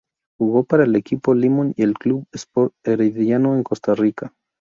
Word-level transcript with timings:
Jugó 0.39 0.63
para 0.63 0.85
el 0.85 0.95
Equipo 0.95 1.35
Limón 1.35 1.75
y 1.77 1.83
el 1.83 1.93
Club 1.93 2.25
Sport 2.31 2.73
Herediano 2.83 3.53
en 3.55 3.61
Costa 3.61 3.93
Rica. 3.93 4.33